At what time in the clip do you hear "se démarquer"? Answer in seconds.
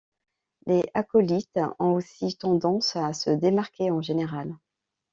3.13-3.91